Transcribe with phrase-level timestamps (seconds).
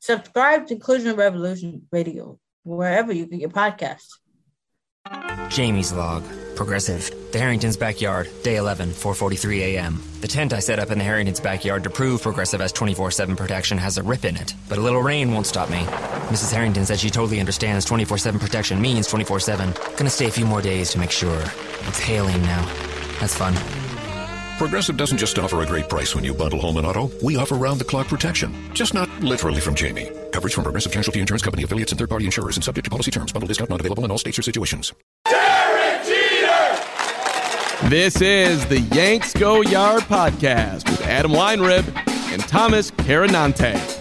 [0.00, 4.08] Subscribe to Inclusion Revolution Radio wherever you get your podcasts.
[5.50, 6.24] Jamie's log.
[6.56, 7.10] Progressive.
[7.32, 8.28] The Harrington's backyard.
[8.42, 10.02] Day 11, 4:43 a.m.
[10.20, 13.78] The tent I set up in the Harrington's backyard to prove Progressive has 24/7 protection
[13.78, 15.84] has a rip in it, but a little rain won't stop me.
[16.28, 16.52] Mrs.
[16.52, 19.72] Harrington said she totally understands 24/7 protection means 24/7.
[19.96, 21.42] Gonna stay a few more days to make sure.
[21.88, 22.64] It's hailing now.
[23.20, 23.54] That's fun.
[24.60, 27.10] Progressive doesn't just offer a great price when you bundle home and auto.
[27.24, 30.10] We offer round-the-clock protection, just not literally from Jamie.
[30.32, 33.32] Coverage from Progressive Casualty Insurance Company affiliates and third-party insurers, and subject to policy terms.
[33.32, 34.92] Bundle discount not available in all states or situations.
[35.24, 37.88] Derek Jeter!
[37.88, 41.86] This is the Yanks Go Yard podcast with Adam Weinrib
[42.30, 43.99] and Thomas Carannante.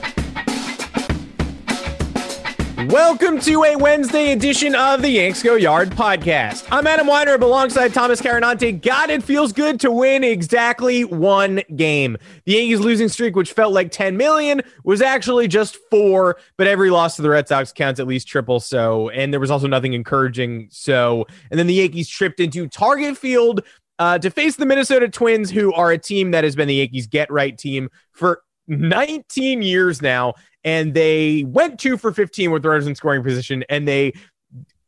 [2.88, 6.66] Welcome to a Wednesday edition of the Yanks Go Yard podcast.
[6.72, 8.81] I'm Adam Weinrib alongside Thomas Carannante.
[8.81, 12.16] God, it feels good to win exactly one game.
[12.45, 16.89] The Yankees losing streak, which felt like 10 million, was actually just four, but every
[16.89, 19.09] loss to the Red Sox counts at least triple so.
[19.09, 21.27] And there was also nothing encouraging so.
[21.52, 23.61] And then the Yankees tripped into Target Field
[24.00, 27.07] uh, to face the Minnesota Twins, who are a team that has been the Yankees
[27.07, 32.88] get right team for 19 years now and they went two for 15 with runners
[32.88, 34.14] in scoring position, and they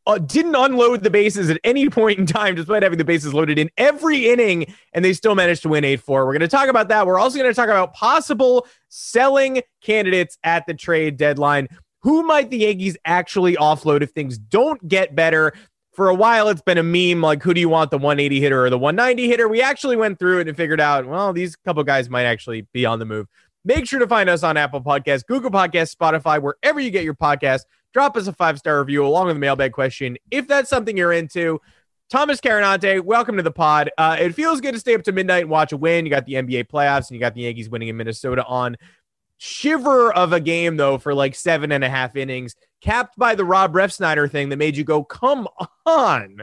[0.07, 3.57] uh, didn't unload the bases at any point in time, despite having the bases loaded
[3.57, 6.25] in every inning, and they still managed to win 8 4.
[6.25, 7.05] We're going to talk about that.
[7.07, 11.67] We're also going to talk about possible selling candidates at the trade deadline.
[12.01, 15.53] Who might the Yankees actually offload if things don't get better?
[15.93, 18.63] For a while, it's been a meme like, who do you want, the 180 hitter
[18.63, 19.49] or the 190 hitter?
[19.49, 22.85] We actually went through it and figured out, well, these couple guys might actually be
[22.85, 23.27] on the move.
[23.63, 27.13] Make sure to find us on Apple Podcasts, Google Podcasts, Spotify, wherever you get your
[27.13, 27.61] podcast.
[27.93, 31.13] Drop us a five star review along with the mailbag question if that's something you're
[31.13, 31.59] into.
[32.09, 33.91] Thomas Carannante, welcome to the pod.
[33.97, 36.05] Uh, it feels good to stay up to midnight and watch a win.
[36.05, 38.77] You got the NBA playoffs and you got the Yankees winning in Minnesota on
[39.37, 43.45] shiver of a game though for like seven and a half innings, capped by the
[43.45, 45.47] Rob Refsnyder thing that made you go, "Come
[45.85, 46.37] on."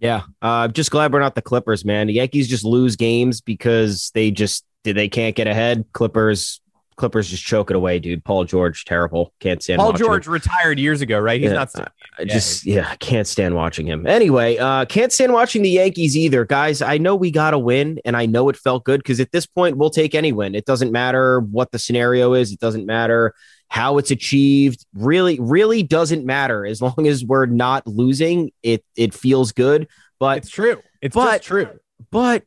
[0.00, 2.06] Yeah, uh, just glad we're not the Clippers, man.
[2.06, 5.84] The Yankees just lose games because they just they can't get ahead.
[5.92, 6.60] Clippers
[6.98, 8.22] Clippers just choke it away, dude.
[8.24, 9.32] Paul George, terrible.
[9.40, 9.78] Can't stand.
[9.78, 10.32] Paul George him.
[10.32, 11.40] retired years ago, right?
[11.40, 11.92] He's yeah, not.
[12.26, 14.06] Just yeah, can't stand watching him.
[14.06, 16.82] Anyway, uh, can't stand watching the Yankees either, guys.
[16.82, 19.46] I know we got to win, and I know it felt good because at this
[19.46, 20.54] point we'll take any win.
[20.54, 22.52] It doesn't matter what the scenario is.
[22.52, 23.32] It doesn't matter
[23.68, 24.84] how it's achieved.
[24.92, 28.50] Really, really doesn't matter as long as we're not losing.
[28.62, 29.86] It it feels good,
[30.18, 30.82] but it's true.
[31.00, 31.68] It's but, true.
[32.10, 32.42] But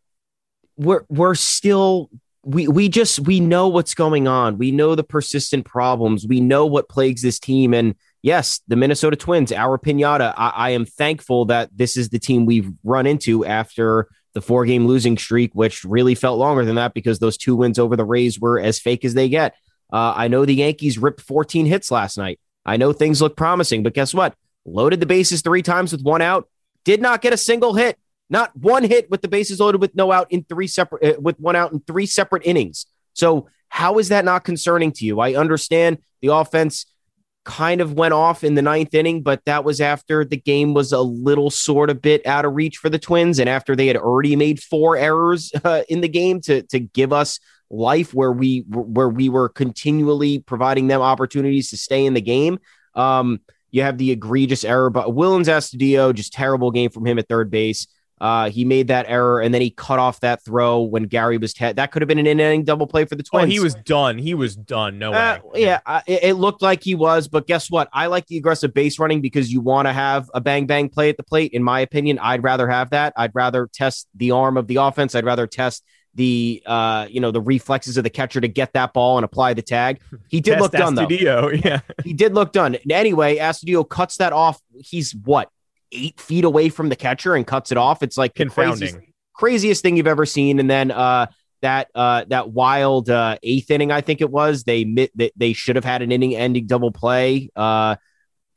[0.81, 2.09] we're we're still
[2.44, 4.58] we we just we know what's going on.
[4.58, 6.25] We know the persistent problems.
[6.28, 7.74] We know what plagues this team.
[7.74, 10.34] And yes, the Minnesota Twins, our pinata.
[10.36, 14.66] I, I am thankful that this is the team we've run into after the four
[14.66, 18.06] game losing streak, which really felt longer than that because those two wins over the
[18.06, 19.53] Rays were as fake as they get.
[19.94, 22.40] Uh, I know the Yankees ripped 14 hits last night.
[22.66, 24.34] I know things look promising, but guess what?
[24.66, 26.47] Loaded the bases three times with one out,
[26.86, 27.97] did not get a single hit.
[28.31, 31.38] Not one hit with the bases loaded with no out in three separate uh, with
[31.40, 32.86] one out in three separate innings.
[33.14, 35.19] So how is that not concerning to you?
[35.19, 36.86] I understand the offense
[37.44, 40.94] kind of went off in the ninth inning, but that was after the game was
[40.94, 43.97] a little sort of bit out of reach for the Twins, and after they had
[43.97, 47.40] already made four errors uh, in the game to to give us
[47.70, 52.59] life where we where we were continually providing them opportunities to stay in the game.
[52.96, 53.41] Um,
[53.72, 57.50] you have the egregious error, but Willians Astudillo, just terrible game from him at third
[57.50, 57.88] base.
[58.22, 61.56] Uh, he made that error and then he cut off that throw when Gary was
[61.56, 63.46] that could have been an inning double play for the Twins.
[63.46, 64.20] Oh, he was done.
[64.20, 65.00] He was done.
[65.00, 65.62] No uh, way.
[65.62, 67.90] Yeah, uh, it, it, looked like he was, but guess what?
[67.91, 71.09] I like the aggressive base running because you want to have a bang bang play
[71.09, 71.53] at the plate.
[71.53, 73.14] In my opinion, I'd rather have that.
[73.18, 75.16] I'd rather test the arm of the offense.
[75.16, 75.84] I'd rather test
[76.14, 79.56] the uh you know the reflexes of the catcher to get that ball and apply
[79.56, 80.00] the tag.
[80.29, 81.08] He did look done though.
[81.09, 82.78] Yeah, he did look done.
[82.88, 84.62] Anyway, Astudillo cuts that off.
[84.76, 85.50] He's what
[85.91, 88.03] eight feet away from the catcher and cuts it off.
[88.03, 90.59] It's like confounding, craziest, craziest thing you've ever seen.
[90.59, 91.28] And then uh,
[91.61, 94.64] that uh, that wild uh, eighth inning, I think it was.
[94.64, 97.49] They they, they should have had an inning ending double play.
[97.55, 97.96] Uh,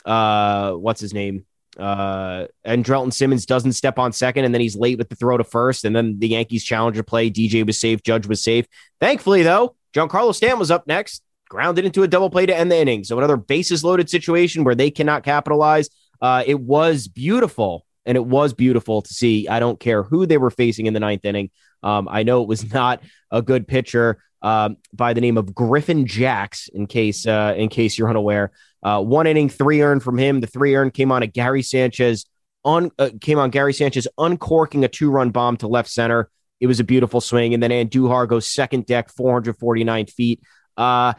[0.05, 1.47] uh, what's his name?
[1.79, 5.37] Uh, and Andrelton Simmons doesn't step on second, and then he's late with the throw
[5.37, 7.31] to first, and then the Yankees challenger play.
[7.31, 8.67] DJ was safe, Judge was safe.
[9.01, 11.23] Thankfully, though, Giancarlo Stanton was up next.
[11.49, 13.05] grounded into a double play to end the inning.
[13.05, 15.89] So another bases loaded situation where they cannot capitalize.
[16.21, 19.49] Uh, it was beautiful, and it was beautiful to see.
[19.49, 21.51] I don't care who they were facing in the ninth inning.
[21.83, 26.07] Um, I know it was not a good pitcher um, by the name of Griffin
[26.07, 26.69] Jax.
[26.69, 28.53] In case uh, in case you're unaware,
[28.83, 30.41] uh, one inning, three earned from him.
[30.41, 32.27] The three earned came on a Gary Sanchez
[32.65, 36.31] on uh, came on Gary Sanchez uncorking a two run bomb to left center.
[36.61, 40.41] It was a beautiful swing, and then Andujar goes second deck, 449 feet.
[40.77, 41.15] Uh,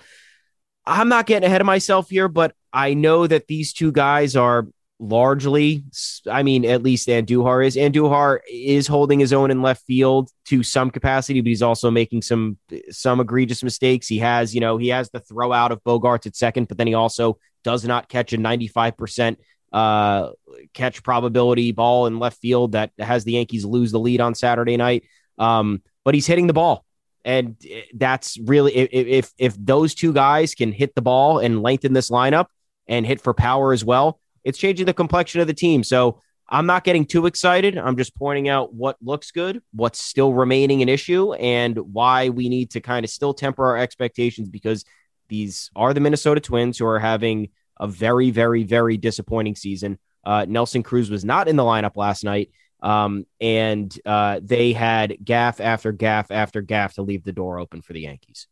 [0.86, 4.68] I'm not getting ahead of myself here, but I know that these two guys are
[5.00, 5.84] largely,
[6.30, 7.76] I mean, at least Andujar is.
[7.76, 12.22] Andujar is holding his own in left field to some capacity, but he's also making
[12.22, 12.58] some
[12.90, 14.08] some egregious mistakes.
[14.08, 16.88] He has, you know, he has the throw out of Bogaerts at second, but then
[16.88, 19.38] he also does not catch a 95%
[19.74, 20.30] uh,
[20.74, 24.78] catch probability ball in left field that has the Yankees lose the lead on Saturday
[24.78, 25.04] night.
[25.38, 26.86] Um, but he's hitting the ball.
[27.26, 27.58] And
[27.96, 32.46] that's really if if those two guys can hit the ball and lengthen this lineup
[32.88, 35.84] and hit for power as well, it's changing the complexion of the team.
[35.84, 37.78] So I'm not getting too excited.
[37.78, 42.48] I'm just pointing out what looks good, what's still remaining an issue, and why we
[42.50, 44.86] need to kind of still temper our expectations because
[45.28, 47.50] these are the Minnesota Twins who are having
[47.80, 49.98] a very, very, very disappointing season.
[50.24, 52.52] Uh, Nelson Cruz was not in the lineup last night,
[52.82, 57.82] um, and uh, they had gaff after gaff after gaff to leave the door open
[57.82, 58.48] for the Yankees.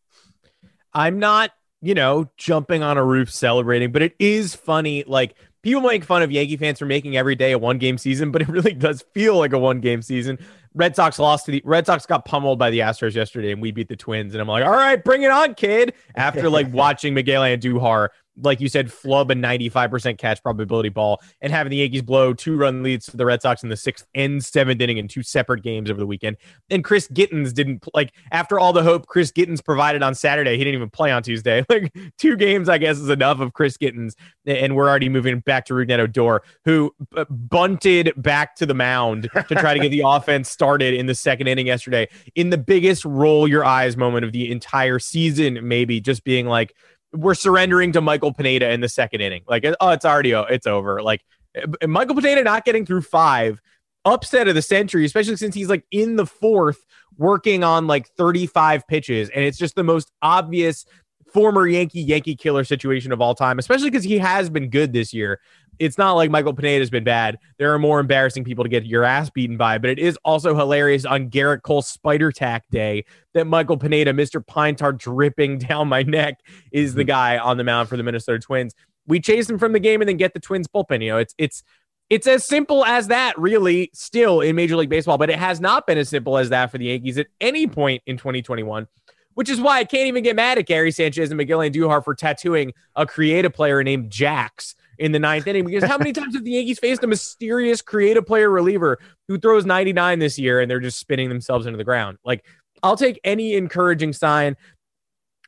[0.94, 1.52] I'm not,
[1.82, 5.04] you know, jumping on a roof celebrating, but it is funny.
[5.06, 8.32] Like, people make fun of Yankee fans for making every day a one game season,
[8.32, 10.38] but it really does feel like a one game season.
[10.76, 13.72] Red Sox lost to the Red Sox got pummeled by the Astros yesterday, and we
[13.72, 14.34] beat the Twins.
[14.34, 15.94] And I'm like, all right, bring it on, kid.
[16.16, 18.10] After like watching Miguel Andujar
[18.42, 22.58] like you said, flub a 95% catch probability ball and having the Yankees blow two
[22.58, 25.62] run leads to the Red Sox in the sixth and seventh inning in two separate
[25.62, 26.38] games over the weekend.
[26.70, 30.64] And Chris Gittens didn't like after all the hope Chris Gittens provided on Saturday, he
[30.64, 31.66] didn't even play on Tuesday.
[31.74, 34.16] Like two games, I guess, is enough of Chris Gittens.
[34.46, 36.94] And we're already moving back to Rougned Odor, who
[37.30, 41.48] bunted back to the mound to try to get the offense started in the second
[41.48, 46.24] inning yesterday in the biggest roll your eyes moment of the entire season, maybe just
[46.24, 46.76] being like,
[47.14, 49.44] we're surrendering to Michael Pineda in the second inning.
[49.48, 51.02] Like, oh, it's already it's over.
[51.02, 51.24] Like
[51.56, 53.62] eh, Michael Pineda not getting through five,
[54.06, 56.84] upset of the century, especially since he's like in the fourth,
[57.18, 60.86] working on like 35 pitches, and it's just the most obvious
[61.34, 65.14] former Yankee Yankee killer situation of all time, especially because he has been good this
[65.14, 65.40] year.
[65.80, 67.40] It's not like Michael Pineda has been bad.
[67.58, 70.56] There are more embarrassing people to get your ass beaten by, but it is also
[70.56, 74.46] hilarious on Gerrit Cole's Spider Tack Day that Michael Pineda, Mr.
[74.46, 76.40] Pine Tar dripping down my neck,
[76.72, 77.08] is the mm-hmm.
[77.08, 78.74] guy on the mound for the Minnesota Twins.
[79.08, 81.04] We chase him from the game and then get the Twins bullpen.
[81.04, 81.64] You know, it's it's
[82.10, 85.88] it's as simple as that, really, still in Major League Baseball, but it has not
[85.88, 88.88] been as simple as that for the Yankees at any point in 2021
[89.36, 92.14] which is why I can't even get mad at Gary Sanchez and Miguel Andujar for
[92.14, 95.66] tattooing a creative player named Jax in the ninth inning.
[95.66, 99.66] Because how many times have the Yankees faced a mysterious creative player reliever who throws
[99.66, 102.18] 99 this year and they're just spinning themselves into the ground?
[102.24, 102.46] Like,
[102.82, 104.58] I'll take any encouraging sign.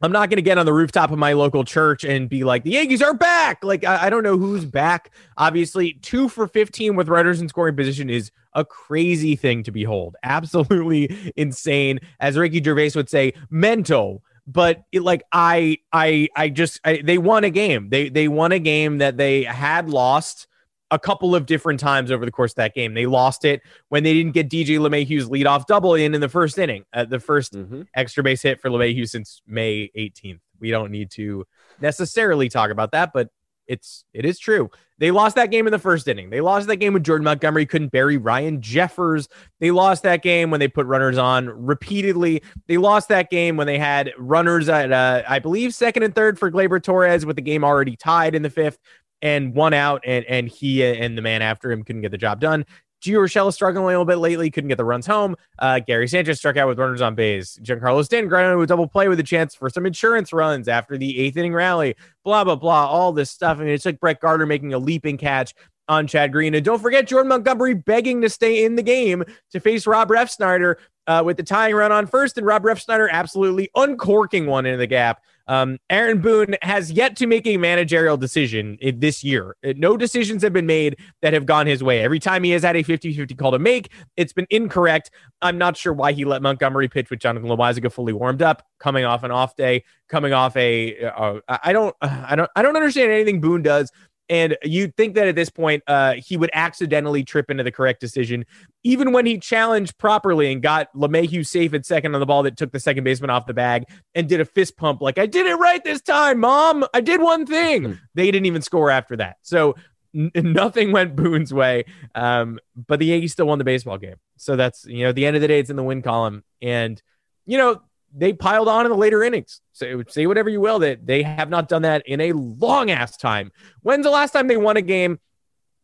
[0.01, 2.63] I'm not going to get on the rooftop of my local church and be like,
[2.63, 3.63] the Yankees are back.
[3.63, 5.11] Like, I, I, don't know who's back.
[5.37, 10.17] Obviously, two for 15 with runners in scoring position is a crazy thing to behold.
[10.23, 11.99] Absolutely insane.
[12.19, 14.21] As Ricky Gervais would say, mental.
[14.47, 17.89] But it, like I, I, I just I, they won a game.
[17.89, 20.47] They they won a game that they had lost
[20.91, 22.93] a couple of different times over the course of that game.
[22.93, 26.57] They lost it when they didn't get DJ LeMahieu's leadoff double in in the first
[26.57, 27.81] inning, uh, the 1st mm-hmm.
[27.95, 30.39] extra base hit for LeMahieu since May 18th.
[30.59, 31.45] We don't need to
[31.81, 33.29] necessarily talk about that, but
[33.67, 34.69] it's it is true.
[34.97, 36.29] They lost that game in the first inning.
[36.29, 39.27] They lost that game when Jordan Montgomery couldn't bury Ryan Jeffers.
[39.59, 42.41] They lost that game when they put runners on repeatedly.
[42.67, 46.39] They lost that game when they had runners at uh, I believe second and third
[46.39, 48.79] for Gleyber Torres with the game already tied in the fifth
[49.21, 52.39] and one out and and he and the man after him couldn't get the job
[52.39, 52.65] done.
[53.05, 55.35] Gio Urshela struggling a little bit lately, couldn't get the runs home.
[55.59, 57.59] Uh, Gary Sanchez struck out with runners on base.
[57.61, 61.19] Giancarlo Stanton grounded with double play with a chance for some insurance runs after the
[61.19, 61.95] eighth inning rally.
[62.23, 63.59] Blah blah blah, all this stuff.
[63.59, 65.53] I mean, it's like Brett Gardner making a leaping catch
[65.87, 69.59] on Chad Green, and don't forget Jordan Montgomery begging to stay in the game to
[69.59, 70.75] face Rob Refsnyder
[71.07, 74.87] uh, with the tying run on first, and Rob Refsnyder absolutely uncorking one into the
[74.87, 75.21] gap.
[75.47, 79.55] Um, Aaron Boone has yet to make a managerial decision this year.
[79.63, 82.01] Uh, no decisions have been made that have gone his way.
[82.01, 85.11] Every time he has had a 50 50 call to make, it's been incorrect.
[85.41, 89.05] I'm not sure why he let Montgomery pitch with Jonathan Loáisiga fully warmed up, coming
[89.05, 91.05] off an off day, coming off a.
[91.05, 93.91] Uh, I don't, I don't, I don't understand anything Boone does
[94.27, 97.99] And you'd think that at this point, uh, he would accidentally trip into the correct
[97.99, 98.45] decision,
[98.83, 102.57] even when he challenged properly and got LeMahieu safe at second on the ball that
[102.57, 105.45] took the second baseman off the bag and did a fist pump like, I did
[105.45, 106.85] it right this time, mom.
[106.93, 107.83] I did one thing.
[107.83, 107.93] Hmm.
[108.15, 109.37] They didn't even score after that.
[109.43, 109.75] So
[110.15, 111.85] n- nothing went Boone's way.
[112.15, 114.15] Um, but the Yankees still won the baseball game.
[114.37, 116.43] So that's, you know, at the end of the day, it's in the win column.
[116.61, 117.01] And,
[117.45, 117.81] you know,
[118.15, 119.61] they piled on in the later innings.
[119.73, 123.51] Say whatever you will, that they have not done that in a long ass time.
[123.81, 125.19] When's the last time they won a game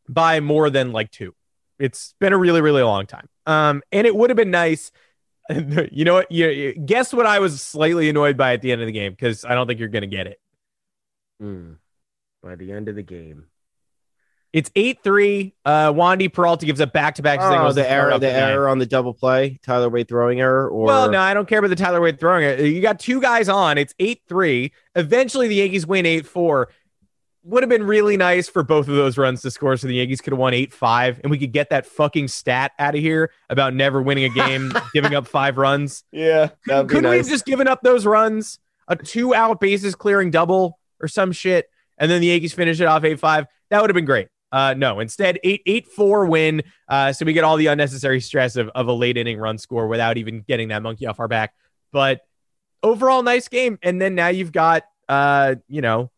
[0.07, 1.35] by more than like two?
[1.77, 3.27] It's been a really, really long time.
[3.45, 4.91] Um, and it would have been nice.
[5.91, 6.31] You know what?
[6.31, 9.11] You, you guess what I was slightly annoyed by at the end of the game
[9.11, 10.39] because I don't think you're going to get it.
[11.41, 11.73] Hmm.
[12.41, 13.47] By the end of the game.
[14.53, 15.53] It's eight three.
[15.63, 18.85] Uh, Wandy Peralta gives a back to back Oh, the error, the error on the
[18.85, 22.01] double play, Tyler Wade throwing error, or Well, no, I don't care about the Tyler
[22.01, 22.59] Wade throwing it.
[22.59, 23.77] You got two guys on.
[23.77, 24.73] It's 8 3.
[24.95, 26.67] Eventually, the Yankees win 8 4.
[27.45, 30.19] Would have been really nice for both of those runs to score so the Yankees
[30.21, 33.31] could have won 8 5 and we could get that fucking stat out of here
[33.49, 36.03] about never winning a game, giving up five runs.
[36.11, 38.59] yeah, that'd be Couldn't we have just given up those runs?
[38.89, 42.85] A two out bases clearing double or some shit, and then the Yankees finish it
[42.85, 43.45] off 8 5.
[43.69, 44.27] That would have been great.
[44.51, 46.63] Uh, no, instead, 8 8 4 win.
[46.87, 49.87] Uh, so we get all the unnecessary stress of, of a late inning run score
[49.87, 51.53] without even getting that monkey off our back.
[51.91, 52.21] But
[52.83, 53.79] overall, nice game.
[53.81, 56.11] And then now you've got, uh, you know,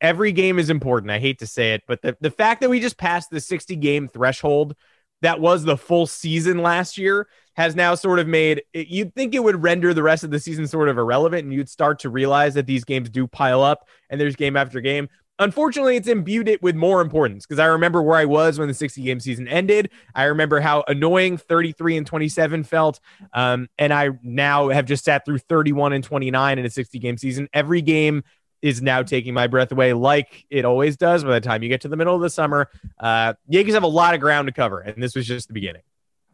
[0.00, 1.10] every game is important.
[1.10, 3.76] I hate to say it, but the, the fact that we just passed the 60
[3.76, 4.74] game threshold
[5.22, 7.26] that was the full season last year
[7.56, 10.38] has now sort of made it, you'd think it would render the rest of the
[10.38, 13.88] season sort of irrelevant and you'd start to realize that these games do pile up
[14.10, 15.08] and there's game after game.
[15.38, 18.74] Unfortunately, it's imbued it with more importance because I remember where I was when the
[18.74, 19.90] 60 game season ended.
[20.14, 23.00] I remember how annoying 33 and 27 felt.
[23.32, 27.16] Um, and I now have just sat through 31 and 29 in a 60 game
[27.16, 27.48] season.
[27.52, 28.22] Every game
[28.62, 31.82] is now taking my breath away, like it always does by the time you get
[31.82, 32.70] to the middle of the summer.
[32.98, 35.82] Uh, Yankees have a lot of ground to cover, and this was just the beginning.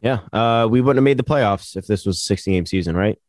[0.01, 2.95] yeah, uh, we wouldn't have made the playoffs if this was a 60 game season,
[2.95, 3.19] right?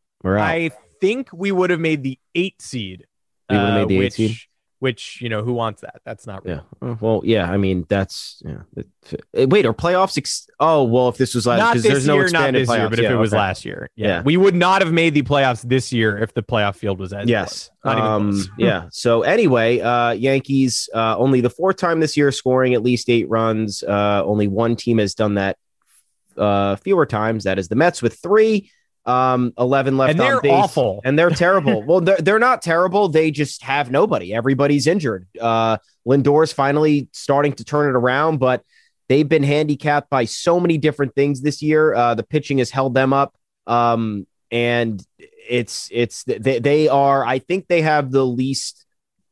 [0.45, 3.07] I think we would have made the eight seed.
[3.51, 4.37] We would have uh, made the eight which, seed?
[4.83, 6.01] Which, you know, who wants that?
[6.05, 6.67] That's not real.
[6.83, 6.89] yeah.
[6.89, 7.49] Uh, Well, yeah.
[7.49, 8.63] I mean, that's yeah.
[8.77, 10.19] Uh, Wait, are playoffs?
[10.19, 12.69] Ex- oh, well, if this was last, Not this there's no year, not expanded this
[12.69, 12.91] year, playoffs.
[12.91, 13.39] but if Yeah, it was okay.
[13.39, 14.07] last year, yeah.
[14.09, 14.23] Yeah.
[14.23, 17.29] we would not have made the playoffs this year if the playoff field was as
[17.29, 17.71] Yes.
[17.85, 17.95] was.
[17.95, 18.89] Not Um, yeah.
[18.91, 23.29] So anyway, uh, Yankees uh, only the fourth time this year scoring at least eight
[23.29, 23.85] runs.
[23.85, 25.59] Uh, only one team has done that
[26.37, 27.45] uh, fewer times.
[27.45, 28.69] That is the Mets with three.
[29.05, 31.01] Um, eleven left And on they're base, awful.
[31.05, 31.83] and they're terrible.
[31.87, 33.09] well, they're they're not terrible.
[33.09, 34.33] They just have nobody.
[34.33, 35.27] Everybody's injured.
[35.41, 38.63] Uh, Lindor's finally starting to turn it around, but
[39.09, 41.95] they've been handicapped by so many different things this year.
[41.95, 43.35] Uh, the pitching has held them up.
[43.67, 48.85] Um, and it's it's they, they are I think they have the least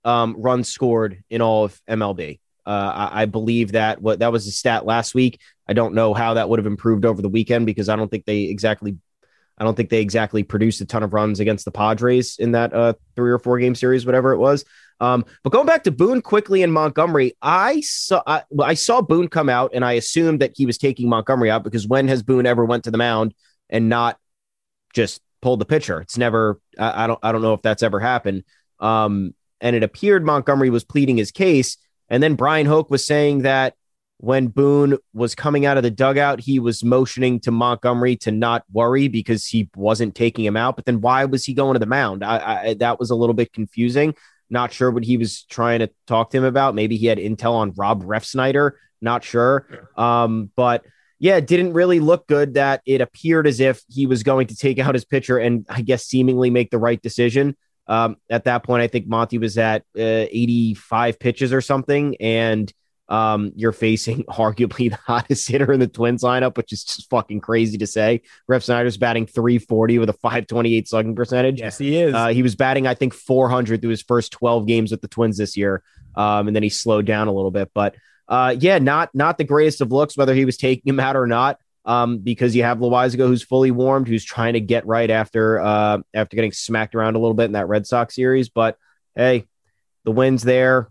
[0.05, 2.41] um, runs scored in all of MLB.
[2.67, 2.71] Uh,
[3.11, 5.41] I, I believe that what that was a stat last week.
[5.69, 8.25] I don't know how that would have improved over the weekend because I don't think
[8.25, 8.97] they exactly
[9.61, 12.73] I don't think they exactly produced a ton of runs against the Padres in that
[12.73, 14.65] uh, three or four game series, whatever it was.
[15.01, 19.29] Um, but going back to Boone quickly in Montgomery, I saw I, I saw Boone
[19.29, 22.47] come out and I assumed that he was taking Montgomery out because when has Boone
[22.47, 23.35] ever went to the mound
[23.69, 24.19] and not
[24.95, 26.01] just pulled the pitcher?
[26.01, 26.59] It's never.
[26.79, 27.19] I, I don't.
[27.23, 28.45] I don't know if that's ever happened.
[28.79, 31.77] Um, and it appeared Montgomery was pleading his case,
[32.09, 33.75] and then Bryan Hoch was saying that
[34.21, 38.65] when Boone was coming out of the dugout, he was motioning to Montgomery to not
[38.71, 40.77] worry because he wasn't taking him out.
[40.77, 42.23] But then why was he going to the mound?
[42.23, 42.37] I,
[42.69, 44.15] I that was a little bit confusing.
[44.51, 46.75] Not sure what he was trying to talk to him about.
[46.75, 48.73] Maybe he had intel on Rob Refsnyder.
[49.01, 49.67] Not sure.
[49.97, 50.85] Um, but
[51.19, 54.57] yeah, it didn't really look good that it appeared as if he was going to
[54.57, 57.57] take out his pitcher and I guess seemingly make the right decision.
[57.87, 62.17] Um, at that point, I think Monty was at uh, 85 pitches or something.
[62.21, 62.71] And
[63.11, 67.41] um, you're facing arguably the hottest hitter in the Twins lineup, which is just fucking
[67.41, 68.23] crazy to say.
[68.49, 71.61] Refsnyder's batting 340 with a 528 slugging percentage.
[71.61, 72.15] yes, he is.
[72.15, 75.37] Uh, he was batting, I think, 400 through his first 12 games with the Twins
[75.37, 75.83] this year,
[76.15, 77.71] um, and then he slowed down a little bit.
[77.75, 77.97] But
[78.29, 81.27] uh, yeah, not not the greatest of looks, whether he was taking him out or
[81.27, 85.59] not, um, because you have Loáisiga who's fully warmed, who's trying to get right after
[85.59, 88.49] uh, after getting smacked around a little bit in that Red Sox series.
[88.49, 88.77] But
[89.17, 89.47] hey,
[90.05, 90.91] the win's there.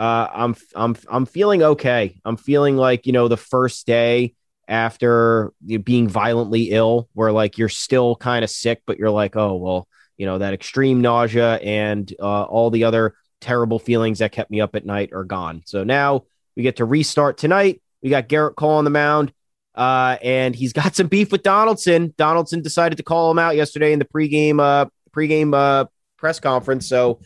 [0.00, 2.18] Uh, I'm I'm I'm feeling okay.
[2.24, 4.34] I'm feeling like you know the first day
[4.66, 5.52] after
[5.84, 9.86] being violently ill, where like you're still kind of sick, but you're like, oh well,
[10.16, 14.62] you know that extreme nausea and uh, all the other terrible feelings that kept me
[14.62, 15.60] up at night are gone.
[15.66, 16.24] So now
[16.56, 17.82] we get to restart tonight.
[18.02, 19.34] We got Gerrit Cole on the mound,
[19.74, 22.14] uh, and he's got some beef with Donaldson.
[22.16, 25.84] Donaldson decided to call him out yesterday in the pregame uh, pregame uh,
[26.16, 26.88] press conference.
[26.88, 27.20] So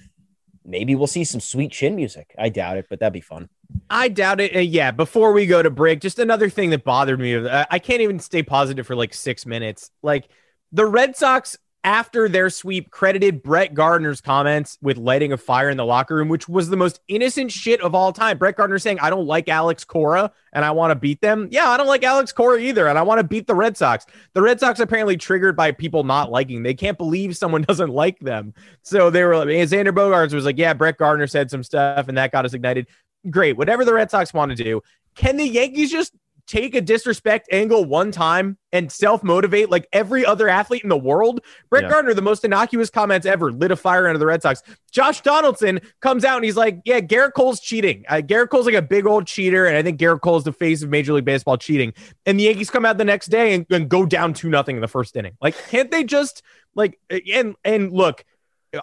[0.64, 2.34] maybe we'll see some sweet chin music.
[2.38, 3.48] I doubt it, but that'd be fun.
[3.90, 4.56] I doubt it.
[4.56, 4.90] Uh, yeah.
[4.90, 7.34] Before we go to break, just another thing that bothered me.
[7.34, 9.90] Uh, I can't even stay positive for like six minutes.
[10.02, 10.28] Like
[10.72, 15.76] the Red Sox after their sweep credited Brett Gardner's comments with lighting a fire in
[15.76, 18.38] the locker room, which was the most innocent shit of all time.
[18.38, 21.48] Brett Gardner saying, I don't like Alex Cora and I want to beat them.
[21.50, 22.88] Yeah, I don't like Alex Cora either.
[22.88, 24.06] And I want to beat the Red Sox.
[24.32, 26.62] The Red Sox apparently triggered by people not liking.
[26.62, 28.54] They can't believe someone doesn't like them.
[28.82, 32.16] So they were like, Xander Bogaerts was like, yeah, Brett Gardner said some stuff and
[32.16, 32.86] that got us ignited.
[33.28, 33.58] Great.
[33.58, 34.80] Whatever the Red Sox want to do.
[35.14, 36.12] Can the Yankees just
[36.46, 40.96] take a disrespect angle one time and self motivate like every other athlete in the
[40.96, 41.40] world.
[41.70, 41.90] Brett yeah.
[41.90, 44.62] Gardner, the most innocuous comments ever, lit a fire under the Red Sox.
[44.90, 48.04] Josh Donaldson comes out and he's like, Yeah, Gerrit Cole's cheating.
[48.08, 49.66] Uh, Gerrit Cole's like a big old cheater.
[49.66, 51.92] And I think Gerrit Cole's the face of Major League Baseball cheating.
[52.26, 54.82] And the Yankees come out the next day and, and go down 2 nothing in
[54.82, 55.36] the first inning.
[55.40, 56.42] Like, can't they just
[56.74, 58.24] like, and, and look,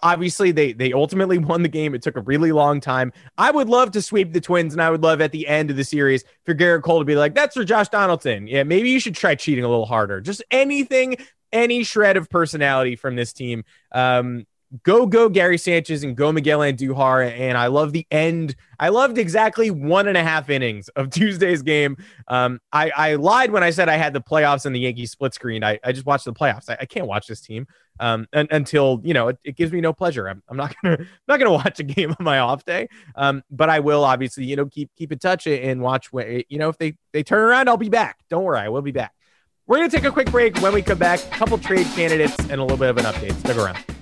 [0.04, 1.94] obviously they they ultimately won the game.
[1.96, 3.12] It took a really long time.
[3.38, 5.78] I would love to sweep the Twins, and I would love at the end of
[5.78, 9.00] the series for Gerrit Cole to be like, "That's for Josh Donaldson." Yeah, maybe you
[9.00, 10.22] should try cheating a little harder.
[10.22, 11.18] Just anything,
[11.52, 13.64] any shred of personality from this team.
[13.92, 14.46] Um,
[14.84, 17.30] go go Gary Sanchez and go Miguel Andujar.
[17.32, 18.56] And I love the end.
[18.80, 21.98] I loved exactly one and a half innings of Tuesday's game.
[22.28, 25.34] Um, I, I lied when I said I had the playoffs and the Yankees split
[25.34, 25.64] screen.
[25.64, 26.70] I, I just watched the playoffs.
[26.70, 27.68] I, I can't watch this team
[28.00, 30.28] um, and, until you know it, it, gives me no pleasure.
[30.28, 32.88] I'm, I'm not gonna not gonna watch a game on my off day.
[33.16, 36.12] Um, but I will obviously you know keep keep in touch and watch.
[36.12, 38.18] When, you know if they they turn around, I'll be back.
[38.30, 39.14] Don't worry, I will be back.
[39.68, 40.58] We're gonna take a quick break.
[40.58, 43.36] When we come back, a couple trade candidates and a little bit of an update.
[43.40, 44.01] Stick around.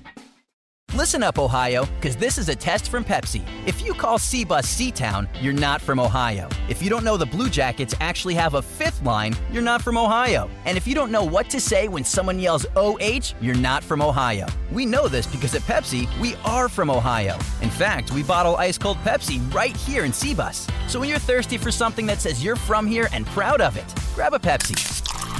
[0.96, 3.48] Listen up, Ohio, because this is a test from Pepsi.
[3.68, 6.50] If you call C-Bus C-Town, you're not from Ohio.
[6.68, 10.00] If you don't know the Blue Jackets actually have a fifth line, you're not from
[10.00, 10.50] Ohio.
[10.66, 14.02] And if you don't know what to say when someone yells OH, you're not from
[14.02, 14.48] Ohio.
[14.72, 17.36] We know this because at Pepsi, we are from Ohio.
[17.62, 20.68] In fact, we bottle ice cold Pepsi right here in C-Bus.
[20.88, 23.94] So when you're thirsty for something that says you're from here and proud of it,
[24.16, 24.76] grab a Pepsi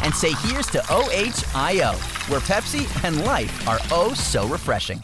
[0.04, 1.96] and say here's to OHIO,
[2.30, 5.04] where Pepsi and life are oh so refreshing.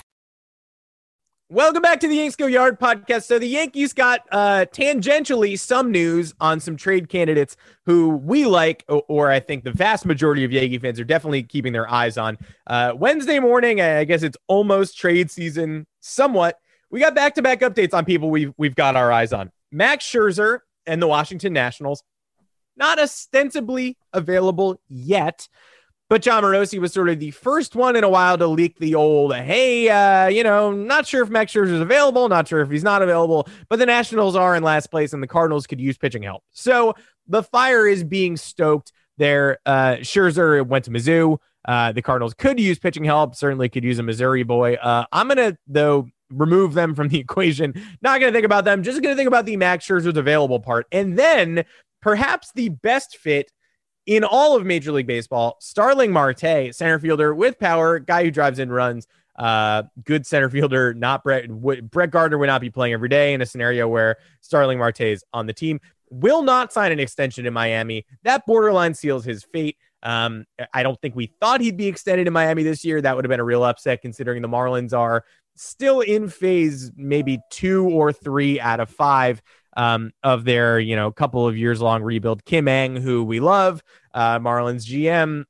[1.49, 3.25] Welcome back to the Yanks Go Yard podcast.
[3.25, 8.83] So the Yankees got uh, tangentially some news on some trade candidates who we like,
[8.89, 12.17] or, or, I think the vast majority of Yankee fans are definitely keeping their eyes
[12.17, 12.39] on.
[12.65, 16.57] Uh, Wednesday morning, I guess it's almost trade season, somewhat.
[16.89, 19.51] We got back-to-back updates on people we've we've got our eyes on.
[19.71, 22.01] Max Scherzer and the Washington Nationals,
[22.75, 25.47] not ostensibly available yet.
[26.07, 28.93] But Jon Morosi was sort of the first one in a while to leak the
[28.93, 32.69] old, hey, uh, you know, not sure if Max Scherzer is available, not sure if
[32.69, 35.97] he's not available, but the Nationals are in last place and the Cardinals could use
[35.97, 36.43] pitching help.
[36.51, 36.93] So
[37.27, 39.57] the fire is being stoked there.
[39.65, 41.39] Uh, Scherzer went to Mizzou.
[41.67, 44.75] Uh, the Cardinals could use pitching help, certainly could use a Missouri boy.
[44.75, 47.73] Uh, I'm going to, though, remove them from the equation.
[48.03, 50.59] Not going to think about them, just going to think about the Max Scherzer's available
[50.59, 50.85] part.
[50.91, 51.65] And then
[52.01, 53.51] perhaps the best fit
[54.05, 58.59] in all of Major League Baseball, Starling Marte, center fielder with power, guy who drives
[58.59, 60.93] in runs, uh, good center fielder.
[60.93, 61.49] Not Brett.
[61.49, 65.23] Brett Gardner would not be playing every day in a scenario where Starling Marte is
[65.33, 65.79] on the team.
[66.09, 68.05] Will not sign an extension in Miami.
[68.23, 69.77] That borderline seals his fate.
[70.03, 73.01] Um, I don't think we thought he'd be extended in Miami this year.
[73.01, 77.39] That would have been a real upset considering the Marlins are still in phase maybe
[77.49, 79.41] two or three out of five
[79.75, 82.45] um, of their, you know, couple of years long rebuild.
[82.45, 83.83] Kim Ng, who we love,
[84.13, 85.43] uh, Marlins GM,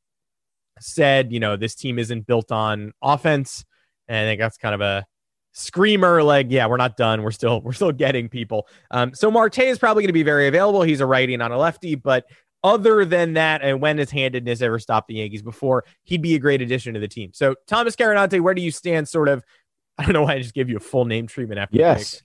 [0.80, 3.66] said, you know, this team isn't built on offense.
[4.08, 5.06] And I think that's kind of a
[5.58, 7.24] screamer like yeah we're not done.
[7.24, 8.68] We're still we're still getting people.
[8.92, 10.82] Um so marte is probably going to be very available.
[10.84, 11.96] He's a righty not a lefty.
[11.96, 12.26] But
[12.64, 16.40] other than that and when his handedness ever stopped the yankees before he'd be a
[16.40, 17.32] great addition to the team.
[17.34, 19.44] So thomas carannante where do you stand sort of
[19.98, 22.22] i don't know why i just gave you a full name treatment after yes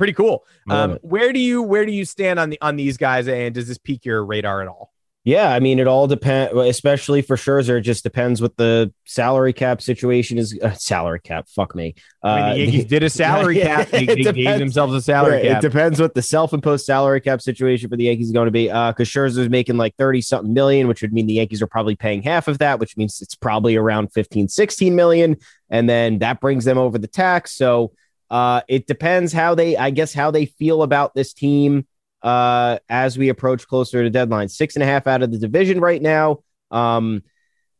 [0.00, 0.46] pretty cool.
[0.70, 3.68] Um, where do you where do you stand on the on these guys, and does
[3.68, 4.90] this pique your radar at all?
[5.24, 7.76] Yeah, I mean, it all depends, especially for Scherzer.
[7.76, 10.58] It just depends what the salary cap situation is.
[10.58, 11.94] Uh, salary cap, fuck me.
[12.24, 13.88] Uh, I mean, the uh, Yankees did a salary yeah, cap.
[13.90, 15.62] They, they gave themselves a salary cap.
[15.62, 18.68] It depends what the self-imposed salary cap situation for the Yankees is going to be.
[18.68, 21.66] Because uh, Scherzer is making like 30 something million, which would mean the Yankees are
[21.66, 25.36] probably paying half of that, which means it's probably around 15, 16 million.
[25.68, 27.52] And then that brings them over the tax.
[27.52, 27.92] So
[28.30, 31.86] uh, it depends how they, I guess, how they feel about this team
[32.22, 34.48] uh, as we approach closer to deadline.
[34.48, 36.42] Six and a half out of the division right now.
[36.70, 37.22] Um,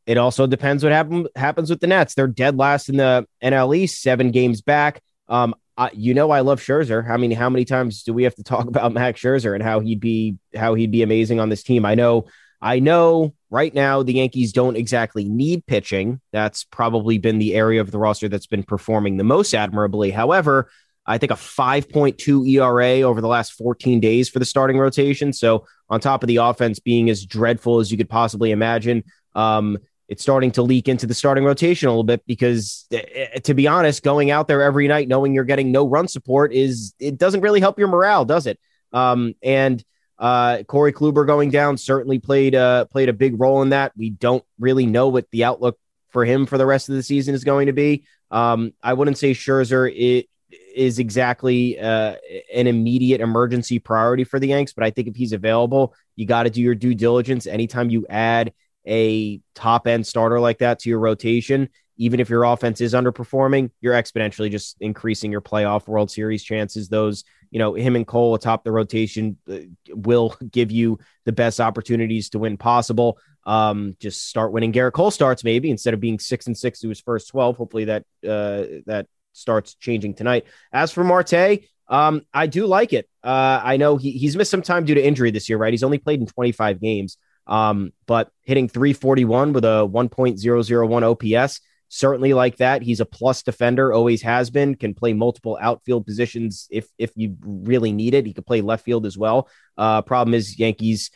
[0.06, 2.14] it also depends what happen, happens with the Nats.
[2.14, 5.02] They're dead last in the NL East, seven games back.
[5.28, 7.08] Um, I, you know, I love Scherzer.
[7.08, 9.80] I mean, how many times do we have to talk about Max Scherzer and how
[9.80, 11.84] he'd be how he'd be amazing on this team?
[11.84, 12.26] I know
[12.60, 16.20] I know right now the Yankees don't exactly need pitching.
[16.32, 20.10] That's probably been the area of the roster that's been performing the most admirably.
[20.10, 20.70] However,
[21.06, 25.32] I think a 5.2 ERA over the last 14 days for the starting rotation.
[25.32, 29.02] So on top of the offense being as dreadful as you could possibly imagine,
[29.34, 33.38] um, it's starting to leak into the starting rotation a little bit because eh, eh,
[33.40, 36.94] to be honest, going out there every night knowing you're getting no run support is
[36.98, 38.58] it doesn't really help your morale, does it?
[38.92, 39.82] Um, and
[40.20, 43.92] uh, Corey Kluber going down certainly played uh, played a big role in that.
[43.96, 45.78] We don't really know what the outlook
[46.10, 48.04] for him for the rest of the season is going to be.
[48.30, 50.28] Um, I wouldn't say Scherzer it
[50.74, 52.16] is exactly uh,
[52.54, 56.42] an immediate emergency priority for the Yanks, but I think if he's available, you got
[56.42, 57.46] to do your due diligence.
[57.46, 58.52] Anytime you add
[58.86, 63.70] a top end starter like that to your rotation, even if your offense is underperforming,
[63.82, 66.88] you're exponentially just increasing your playoff World Series chances.
[66.88, 69.58] Those, you know, him and Cole atop the rotation uh,
[69.90, 73.18] will give you the best opportunities to win possible.
[73.44, 76.88] Um, just start winning Gerrit Cole starts maybe instead of being six and six to
[76.88, 77.58] his first 12.
[77.58, 80.46] Hopefully that, uh, that starts changing tonight.
[80.72, 83.10] As for Marte, um, I do like it.
[83.22, 85.72] Uh, I know he, he's missed some time due to injury this year, right?
[85.72, 87.18] He's only played in 25 games.
[87.46, 91.60] Um, but hitting 341 with a 1.001 OPS,
[91.90, 92.80] certainly like that.
[92.82, 97.36] He's a plus defender, always has been, can play multiple outfield positions if if you
[97.42, 98.24] really need it.
[98.24, 99.50] He could play left field as well.
[99.76, 101.10] Uh, problem is Yankees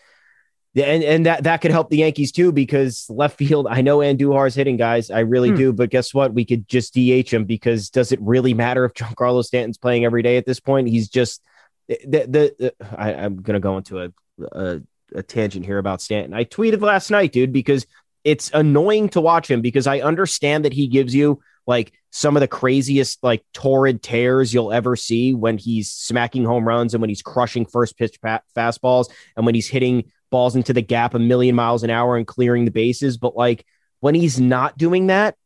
[0.76, 3.68] and and that that could help the Yankees too because left field.
[3.70, 5.56] I know Andujar's hitting guys, I really hmm.
[5.56, 6.34] do, but guess what?
[6.34, 10.22] We could just DH him because does it really matter if Giancarlo Stanton's playing every
[10.22, 10.88] day at this point?
[10.88, 11.42] He's just
[11.88, 12.54] the the.
[12.58, 14.10] the I, am gonna go into a,
[14.50, 14.80] a
[15.14, 16.34] a tangent here about Stanton.
[16.34, 17.87] I tweeted last night, dude, because
[18.24, 22.40] it's annoying to watch him because I understand that he gives you like some of
[22.40, 27.10] the craziest, like torrid tears you'll ever see when he's smacking home runs and when
[27.10, 31.18] he's crushing first pitch pa- fastballs and when he's hitting balls into the gap a
[31.18, 33.18] million miles an hour and clearing the bases.
[33.18, 33.64] But like
[34.00, 35.37] when he's not doing that,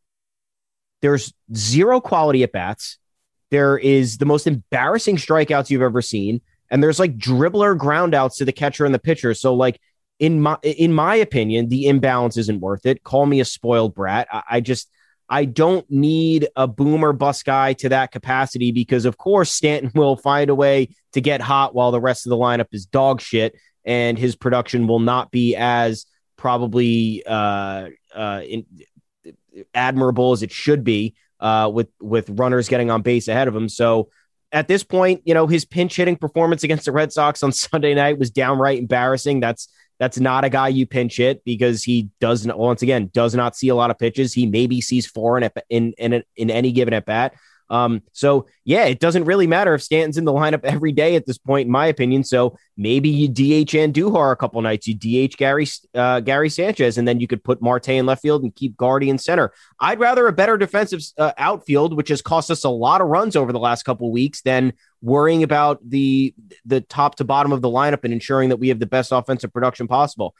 [1.03, 2.99] there's zero quality at bats.
[3.51, 8.45] There is the most embarrassing strikeouts you've ever seen and there's like dribbler groundouts to
[8.45, 9.35] the catcher and the pitcher.
[9.35, 9.81] So like
[10.19, 13.03] in my in my opinion, the imbalance isn't worth it.
[13.05, 14.29] Call me a spoiled brat.
[14.33, 14.91] I, I just
[15.29, 20.17] I don't need a boomer bus guy to that capacity because of course Stanton will
[20.17, 23.55] find a way to get hot while the rest of the lineup is dog shit,
[23.85, 28.65] and his production will not be as probably uh, uh, in,
[29.75, 33.69] admirable as it should be uh, with with runners getting on base ahead of him.
[33.69, 34.09] So
[34.51, 37.95] at this point, you know, his pinch hitting performance against the Red Sox on Sunday
[37.95, 39.41] night was downright embarrassing.
[39.41, 43.57] That's that's not a guy you pinch hit because he doesn't once again does not
[43.57, 44.33] see a lot of pitches.
[44.33, 47.35] He maybe sees four in in in, in any given at bat.
[47.71, 51.27] Um, so yeah, it doesn't really matter if Stanton's in the lineup every day at
[51.27, 52.25] this point, in my opinion.
[52.25, 57.07] So maybe you DH Andujar a couple nights, you DH Gary uh, Gary Sanchez, and
[57.07, 59.53] then you could put Marte in left field and keep Gardy in center.
[59.81, 63.37] I'd rather a better defensive uh, outfield, which has cost us a lot of runs
[63.37, 67.69] over the last couple weeks, than worrying about the the top to bottom of the
[67.69, 70.35] lineup and ensuring that we have the best offensive production possible.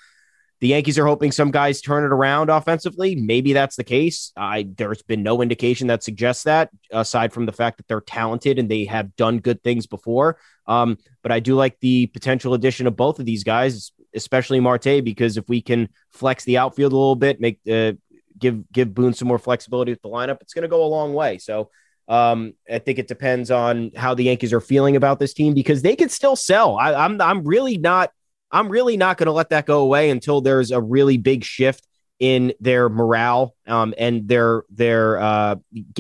[0.61, 3.15] The Yankees are hoping some guys turn it around offensively.
[3.15, 4.33] Maybe that's the case.
[4.37, 8.59] I there's been no indication that suggests that, aside from the fact that they're talented
[8.59, 10.39] and they have done good things before.
[10.67, 15.05] Um, but I do like the potential addition of both of these guys, especially Marte,
[15.05, 17.93] because if we can flex the outfield a little bit, make uh,
[18.37, 21.15] give give Boone some more flexibility with the lineup, it's going to go a long
[21.15, 21.39] way.
[21.39, 21.71] So
[22.09, 25.83] um, I think it depends on how the Yankees are feeling about this team because
[25.83, 26.77] they could still sell.
[26.77, 28.11] I, I'm I'm really not
[28.51, 31.87] I'm really not going to let that go away until there's a really big shift
[32.19, 35.57] in their morale um, and their their uh,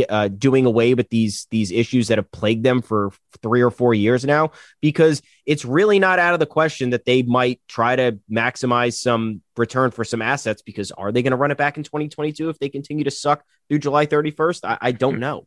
[0.09, 3.95] uh, doing away with these these issues that have plagued them for three or four
[3.95, 4.51] years now.
[4.81, 9.43] Because it's really not out of the question that they might try to maximize some
[9.57, 10.63] return for some assets.
[10.63, 13.45] Because are they going to run it back in 2022 if they continue to suck
[13.69, 14.61] through July 31st?
[14.65, 15.47] I, I don't know.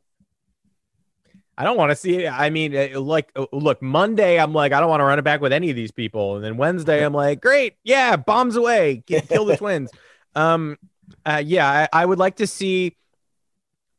[1.58, 2.30] I don't want to see it.
[2.30, 5.42] I mean, like, uh, look, Monday, I'm like, I don't want to run it back
[5.42, 6.36] with any of these people.
[6.36, 7.76] And then Wednesday, I'm like, great.
[7.84, 9.04] Yeah, bombs away.
[9.06, 9.92] Kill the twins.
[10.34, 10.78] Um,
[11.26, 12.96] uh, yeah, I, I would like to see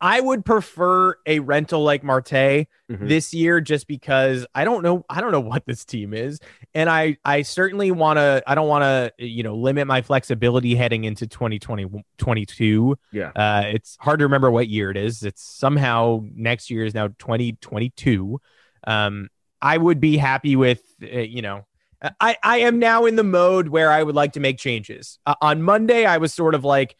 [0.03, 3.07] I would prefer a rental like Marte mm-hmm.
[3.07, 6.41] this year just because I don't know I don't know what this team is
[6.75, 10.75] and I I certainly want to I don't want to you know limit my flexibility
[10.75, 12.99] heading into 2020 22.
[13.13, 13.31] Yeah.
[13.35, 15.23] Uh it's hard to remember what year it is.
[15.23, 18.41] It's somehow next year is now 2022.
[18.85, 19.29] Um
[19.63, 21.65] I would be happy with uh, you know
[22.21, 25.21] I I am now in the mode where I would like to make changes.
[25.25, 26.97] Uh, on Monday I was sort of like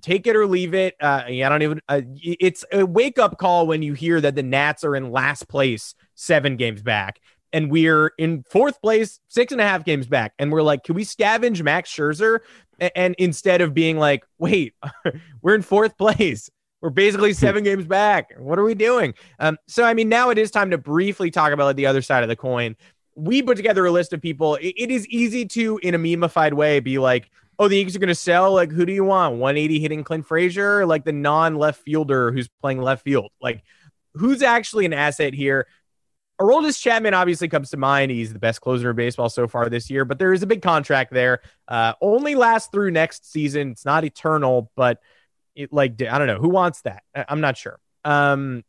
[0.00, 0.94] take it or leave it.
[1.00, 1.80] Uh, I don't even.
[1.88, 5.48] Uh, it's a wake up call when you hear that the Nats are in last
[5.48, 7.20] place, seven games back,
[7.52, 10.94] and we're in fourth place, six and a half games back, and we're like, can
[10.94, 12.40] we scavenge Max Scherzer?
[12.80, 14.74] And, and instead of being like, wait,
[15.42, 16.50] we're in fourth place,
[16.84, 18.34] We're basically seven games back.
[18.36, 19.14] What are we doing?
[19.38, 22.02] Um, so I mean, now it is time to briefly talk about like, the other
[22.02, 22.76] side of the coin.
[23.14, 24.56] We put together a list of people.
[24.56, 28.00] it, it is easy to, in a memeified way, be like, "Oh, the Yankees are
[28.00, 28.52] going to sell.
[28.52, 29.36] Like, who do you want?
[29.36, 33.30] 180 hitting Clint Frazier, like the non-left fielder who's playing left field.
[33.40, 33.62] Like,
[34.14, 35.66] who's actually an asset here?
[36.40, 38.10] Aroldis Chapman obviously comes to mind.
[38.10, 40.62] He's the best closer in baseball so far this year, but there is a big
[40.62, 41.40] contract there.
[41.68, 43.70] Uh, only lasts through next season.
[43.70, 45.00] It's not eternal, but
[45.54, 47.04] it, like I don't know who wants that.
[47.14, 47.78] I'm not sure.
[48.04, 48.64] Um,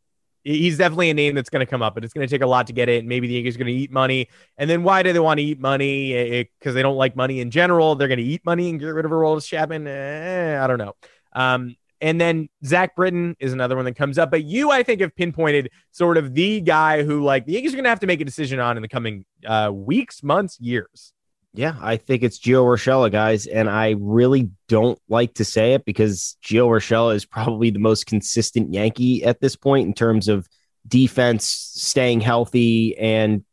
[0.46, 2.46] he's definitely a name that's going to come up, but it's going to take a
[2.46, 3.04] lot to get it.
[3.04, 5.44] Maybe the Yankees are going to eat money, and then why do they want to
[5.44, 6.48] eat money?
[6.58, 7.96] Because they don't like money in general.
[7.96, 9.86] They're going to eat money and get rid of a Aroldis Chapman.
[9.86, 10.94] Eh, I don't know.
[11.32, 14.30] Um, and then Zach Britton is another one that comes up.
[14.30, 17.76] But you, I think, have pinpointed sort of the guy who, like, the Yankees are
[17.76, 21.12] going to have to make a decision on in the coming uh, weeks, months, years.
[21.54, 23.46] Yeah, I think it's Gio Urshela, guys.
[23.46, 28.06] And I really don't like to say it because Gio Urshela is probably the most
[28.06, 30.46] consistent Yankee at this point in terms of
[30.86, 33.44] defense, staying healthy, and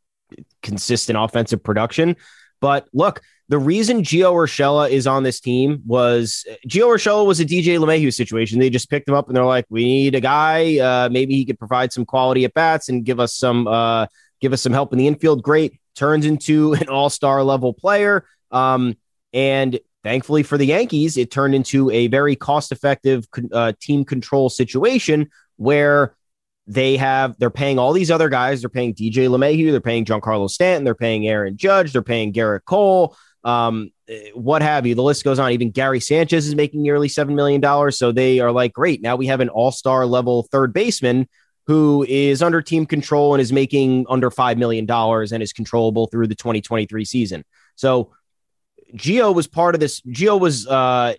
[0.62, 2.16] consistent offensive production.
[2.60, 7.46] But look, the reason Gio Urshela is on this team was Gio Urshela was a
[7.46, 8.60] DJ LeMahieu situation.
[8.60, 10.80] They just picked him up and they're like, we need a guy.
[10.80, 14.08] Uh, maybe he could provide some quality at bats and give us some uh,
[14.42, 15.44] give us some help in the infield.
[15.44, 15.80] Great.
[15.96, 18.26] Turns into an all star level player.
[18.52, 18.96] Um,
[19.34, 24.50] and thankfully for the Yankees, it turned into a very cost effective uh, team control
[24.50, 26.16] situation where
[26.66, 28.62] they have they're paying all these other guys.
[28.62, 32.66] They're paying DJ LeMahieu, they're paying Giancarlo Stanton, they're paying Aaron Judge, they're paying Gerrit
[32.66, 33.92] Cole um,
[34.34, 34.96] what have you.
[34.96, 35.52] The list goes on.
[35.52, 37.92] Even Gary Sanchez is making nearly $7 million.
[37.92, 39.02] So they are like, great.
[39.02, 41.28] Now we have an all star level third baseman
[41.66, 46.28] who is under team control and is making under $5 million and is controllable through
[46.28, 47.46] the 2023 season.
[47.76, 48.12] So
[48.96, 50.02] Gio was part of this.
[50.02, 51.14] Gio was uh,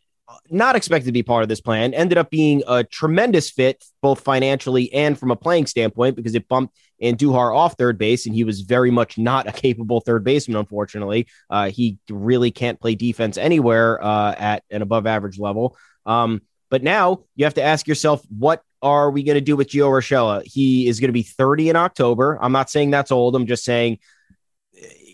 [0.51, 4.21] not expected to be part of this plan, ended up being a tremendous fit, both
[4.21, 8.45] financially and from a playing standpoint, because it bumped Andujar off third base, and he
[8.45, 11.27] was very much not a capable third baseman, unfortunately.
[11.51, 15.77] Uh, he really can't play defense anywhere uh, at an above average level.
[16.07, 19.69] Um, but now you have to ask yourself, what are we going to do with
[19.69, 20.45] Gio Urshela?
[20.45, 22.39] He is going to be 30 in October.
[22.41, 23.35] I'm not saying that's old.
[23.35, 23.99] I'm just saying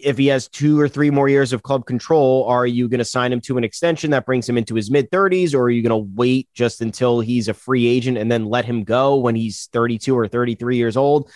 [0.02, 3.04] if he has two or three more years of club control, are you going to
[3.04, 5.82] sign him to an extension that brings him into his mid 30s, or are you
[5.82, 9.36] going to wait just until he's a free agent and then let him go when
[9.36, 11.30] he's 32 or 33 years old?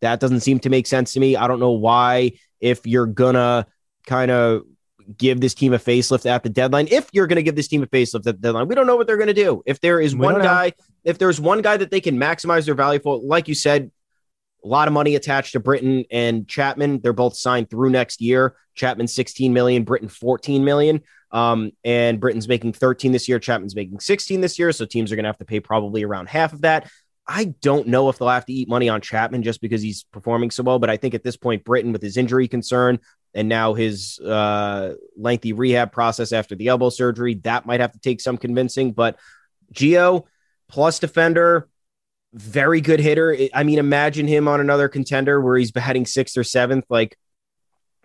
[0.00, 1.36] That doesn't seem to make sense to me.
[1.36, 3.66] I don't know why, if you're going to
[4.06, 4.62] kind of
[5.16, 7.82] give this team a facelift at the deadline, if you're going to give this team
[7.82, 9.62] a facelift at the deadline, we don't know what they're going to do.
[9.66, 10.84] If there is we one guy, know.
[11.04, 13.90] if there's one guy that they can maximize their value for, like you said,
[14.64, 17.00] a lot of money attached to Britton and Chapman.
[17.00, 18.56] They're both signed through next year.
[18.74, 21.02] Chapman 16 million, Britton 14 million.
[21.32, 23.38] Um, and Britton's making 13 this year.
[23.38, 24.72] Chapman's making 16 this year.
[24.72, 26.90] So teams are going to have to pay probably around half of that.
[27.26, 30.50] I don't know if they'll have to eat money on Chapman just because he's performing
[30.50, 30.78] so well.
[30.78, 32.98] But I think at this point, Britain with his injury concern
[33.34, 38.00] and now his uh, lengthy rehab process after the elbow surgery, that might have to
[38.00, 38.92] take some convincing.
[38.92, 39.18] But
[39.72, 40.24] Gio
[40.68, 41.68] plus defender,
[42.32, 43.36] very good hitter.
[43.54, 46.84] I mean, imagine him on another contender where he's batting sixth or seventh.
[46.88, 47.16] Like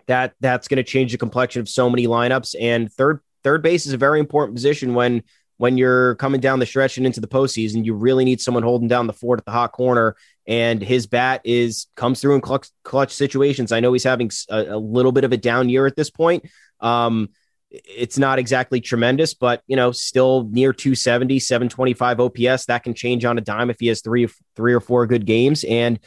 [0.07, 2.55] that, that's going to change the complexion of so many lineups.
[2.59, 5.23] And third, third base is a very important position when
[5.57, 7.85] when you're coming down the stretch and into the postseason.
[7.85, 10.15] You really need someone holding down the fort at the hot corner.
[10.47, 13.71] And his bat is comes through in clutch, clutch situations.
[13.71, 16.45] I know he's having a, a little bit of a down year at this point.
[16.79, 17.29] Um,
[17.71, 22.65] it's not exactly tremendous, but you know, still near 270, 725 OPS.
[22.65, 25.63] That can change on a dime if he has three, three or four good games.
[25.63, 25.99] And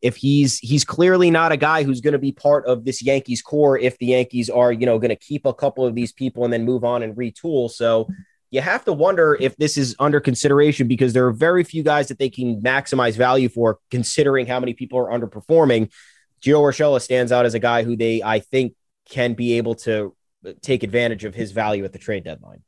[0.00, 3.40] if he's he's clearly not a guy who's going to be part of this Yankees
[3.40, 6.44] core if the Yankees are, you know, going to keep a couple of these people
[6.44, 7.70] and then move on and retool.
[7.70, 8.08] So
[8.52, 12.08] you have to wonder if this is under consideration because there are very few guys
[12.08, 15.90] that they can maximize value for considering how many people are underperforming.
[16.42, 18.74] Gio Urshela stands out as a guy who they, I think,
[19.08, 20.14] can be able to
[20.60, 22.62] take advantage of his value at the trade deadline.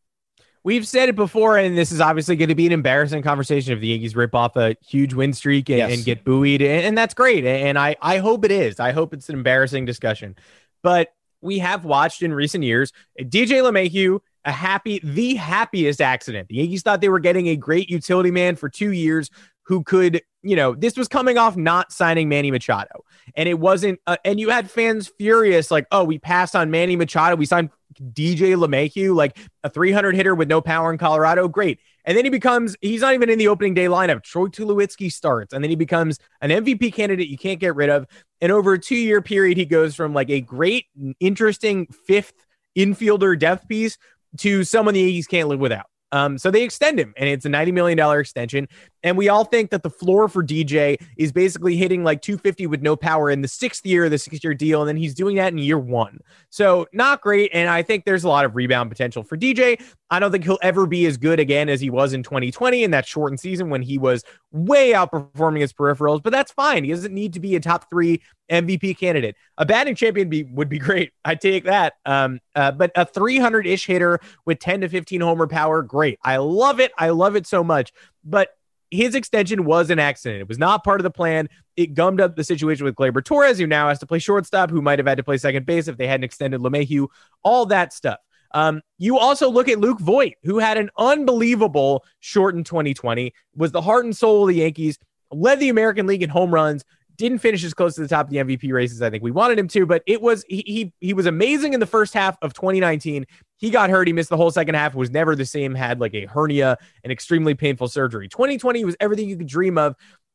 [0.62, 3.80] We've said it before, and this is obviously going to be an embarrassing conversation if
[3.80, 5.92] the Yankees rip off a huge win streak and, yes.
[5.92, 7.44] and get buoyed, and, and, that's great.
[7.44, 8.80] And I, I hope it is.
[8.80, 10.36] I hope it's an embarrassing discussion.
[10.82, 16.48] But we have watched in recent years DJ LeMahieu a happy, the happiest accident.
[16.48, 19.30] The Yankees thought they were getting a great utility man for two years
[19.64, 23.04] who could, you know, this was coming off not signing Manny Machado.
[23.34, 26.96] And it wasn't, uh, and you had fans furious, like, oh, we passed on Manny
[26.96, 27.36] Machado.
[27.36, 27.70] We signed
[28.12, 31.48] DJ LeMahieu, like a 300 hitter with no power in Colorado.
[31.48, 31.80] Great.
[32.04, 34.22] And then he becomes, he's not even in the opening day lineup.
[34.22, 38.06] Troy Tulowitzki starts, and then he becomes an MVP candidate you can't get rid of.
[38.42, 40.86] And over a two year period, he goes from like a great,
[41.20, 42.34] interesting fifth
[42.76, 43.96] infielder depth piece
[44.38, 45.86] to someone the Yankees can't live without.
[46.12, 48.68] Um, so they extend him, and it's a $90 million extension.
[49.04, 52.82] And we all think that the floor for DJ is basically hitting like 250 with
[52.82, 54.80] no power in the sixth year of the six year deal.
[54.80, 56.18] And then he's doing that in year one.
[56.50, 57.50] So not great.
[57.54, 59.80] And I think there's a lot of rebound potential for DJ.
[60.10, 62.90] I don't think he'll ever be as good again as he was in 2020 in
[62.92, 66.84] that shortened season when he was way outperforming his peripherals, but that's fine.
[66.84, 69.36] He doesn't need to be a top three MVP candidate.
[69.58, 71.12] A batting champion be, would be great.
[71.24, 71.94] I take that.
[72.06, 76.18] Um, uh, but a 300 ish hitter with 10 to 15 homer power, great.
[76.22, 76.92] I love it.
[76.96, 77.92] I love it so much.
[78.24, 78.50] But
[78.94, 80.40] his extension was an accident.
[80.40, 81.48] It was not part of the plan.
[81.76, 84.80] It gummed up the situation with Gleyber Torres, who now has to play shortstop, who
[84.80, 87.08] might have had to play second base if they hadn't extended LeMahieu,
[87.42, 88.18] all that stuff.
[88.52, 93.82] Um, you also look at Luke Voit, who had an unbelievable shortened 2020, was the
[93.82, 94.96] heart and soul of the Yankees,
[95.32, 96.84] led the American League in home runs,
[97.16, 99.58] didn't finish as close to the top of the MVP races I think we wanted
[99.58, 102.54] him to, but it was he he, he was amazing in the first half of
[102.54, 103.26] 2019.
[103.58, 106.14] He got hurt, he missed the whole second half, was never the same, had like
[106.14, 108.28] a hernia, an extremely painful surgery.
[108.28, 109.94] 2020 was everything you could dream of.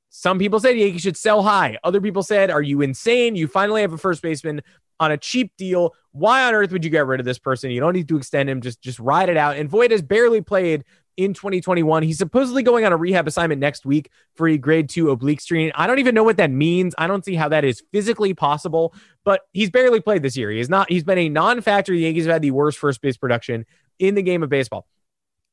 [0.09, 1.77] Some people said Yankees should sell high.
[1.83, 3.35] Other people said, "Are you insane?
[3.35, 4.61] You finally have a first baseman
[4.99, 5.93] on a cheap deal.
[6.11, 7.71] Why on earth would you get rid of this person?
[7.71, 8.61] You don't need to extend him.
[8.61, 10.83] Just just ride it out." And Voit has barely played
[11.19, 12.01] in 2021.
[12.03, 15.69] He's supposedly going on a rehab assignment next week for a grade two oblique strain.
[15.75, 16.95] I don't even know what that means.
[16.97, 18.93] I don't see how that is physically possible,
[19.25, 20.49] but he's barely played this year.
[20.49, 21.91] He is not, he's been a non factor.
[21.91, 23.65] The Yankees have had the worst first base production
[23.99, 24.87] in the game of baseball.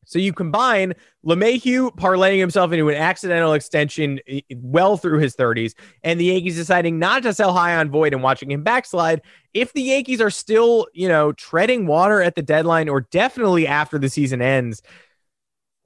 [0.09, 0.94] So you combine
[1.26, 5.74] LeMahieu parlaying himself into an accidental extension eh, well through his 30s,
[6.05, 9.20] and the Yankees deciding not to sell high on Voit and watching him backslide.
[9.52, 13.98] If the Yankees are still, you know, treading water at the deadline or definitely after
[13.98, 14.81] the season ends,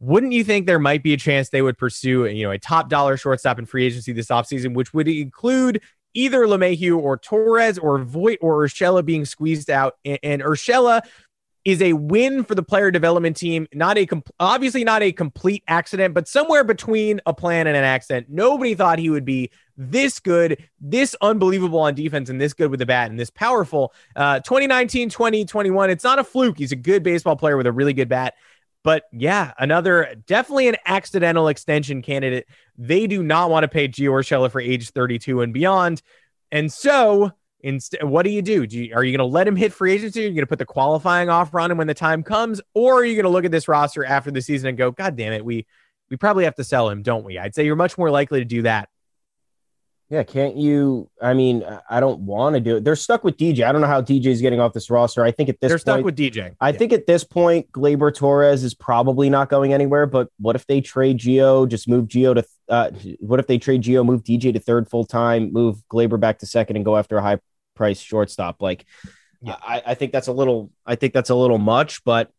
[0.00, 2.88] wouldn't you think there might be a chance they would pursue, you know, a top
[2.88, 5.82] dollar shortstop in free agency this offseason, which would include
[6.14, 9.96] either LeMahieu or Torres or Voit or Urshela being squeezed out?
[10.04, 11.02] And, and Urshela
[11.64, 13.68] is a win for the player development team.
[13.74, 14.08] Not a
[14.38, 18.28] obviously not a complete accident, but somewhere between a plan and an accident.
[18.30, 22.80] Nobody thought he would be this good, this unbelievable on defense, and this good with
[22.80, 23.92] the bat and this powerful.
[24.16, 25.90] Uh, 2019, 2021.
[25.90, 26.58] It's not a fluke.
[26.58, 28.34] He's a good baseball player with a really good bat.
[28.82, 32.46] But yeah, another definitely an accidental extension candidate.
[32.78, 36.02] They do not want to pay Gio Urshela for age 32 and beyond.
[36.50, 38.66] And so instead, what do you do?
[38.66, 40.20] do you, are you going to let him hit free agency?
[40.24, 42.60] Are you going to put the qualifying offer on him when the time comes?
[42.74, 45.16] Or are you going to look at this roster after the season and go, God
[45.16, 45.66] damn it, we
[46.10, 47.38] we probably have to sell him, don't we?
[47.38, 48.88] I'd say you're much more likely to do that
[50.10, 51.08] yeah, can't you?
[51.22, 52.84] I mean, I don't want to do it.
[52.84, 53.62] They're stuck with DJ.
[53.62, 55.22] I don't know how DJ is getting off this roster.
[55.22, 56.56] I think at this they're point, stuck with DJ.
[56.60, 56.78] I yeah.
[56.78, 60.06] think at this point, Gleyber Torres is probably not going anywhere.
[60.06, 61.68] But what if they trade Gio?
[61.68, 62.44] Just move Gio to.
[62.68, 66.40] Uh, what if they trade Gio, move DJ to third full time, move Gleyber back
[66.40, 67.38] to second, and go after a high
[67.76, 68.60] price shortstop?
[68.60, 68.86] Like,
[69.40, 69.56] yeah.
[69.62, 70.72] I, I think that's a little.
[70.84, 72.32] I think that's a little much, but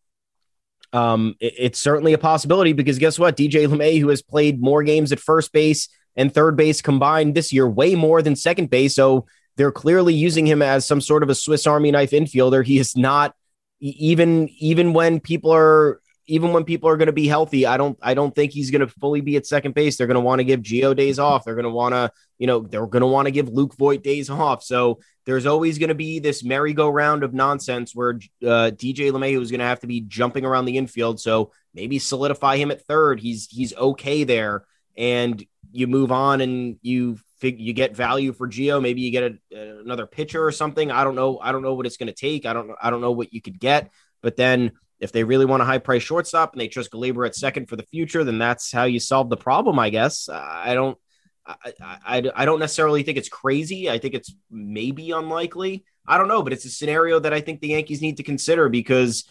[0.92, 3.38] um, it, it's certainly a possibility because guess what?
[3.38, 7.54] DJ LeMay, who has played more games at first base and third base combined this
[7.54, 8.96] year, way more than second base.
[8.96, 9.26] So
[9.58, 12.66] they're clearly using him as some sort of a Swiss Army knife infielder.
[12.66, 13.36] He is not
[13.80, 17.98] even even when people are even when people are going to be healthy, I don't
[18.02, 19.98] I don't think he's going to fully be at second base.
[19.98, 21.44] They're going to want to give Gio days off.
[21.44, 24.04] They're going to want to, you know, they're going to want to give Luke Voit
[24.04, 24.64] days off.
[24.64, 29.52] So there's always going to be this merry-go-round of nonsense where uh, DJ LeMahieu is
[29.52, 31.20] going to have to be jumping around the infield.
[31.20, 33.20] So maybe solidify him at third.
[33.20, 34.66] He's he's okay there
[34.98, 38.82] and you move on and you fig- you get value for Gio.
[38.82, 40.92] Maybe you get a, another pitcher or something.
[40.92, 41.40] I don't know.
[41.40, 42.46] I don't know what it's going to take.
[42.46, 42.72] I don't.
[42.82, 43.92] I don't know what you could get.
[44.22, 47.36] But then if they really want a high price shortstop and they trust Gleyber at
[47.36, 49.80] second for the future, then that's how you solve the problem.
[49.80, 50.30] I guess.
[50.30, 50.98] I don't.
[51.46, 51.74] I,
[52.06, 53.90] I, I don't necessarily think it's crazy.
[53.90, 55.84] I think it's maybe unlikely.
[56.08, 58.70] I don't know, but it's a scenario that I think the Yankees need to consider
[58.70, 59.26] because